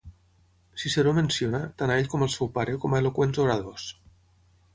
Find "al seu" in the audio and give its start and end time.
2.27-2.49